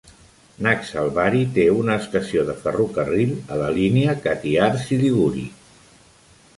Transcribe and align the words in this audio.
Naxalbari 0.67 1.41
té 1.57 1.65
una 1.81 1.99
estació 2.05 2.47
de 2.49 2.57
ferrocarril 2.63 3.37
a 3.57 3.61
la 3.63 3.71
línia 3.79 4.19
Katihar-Siliguri. 4.27 5.49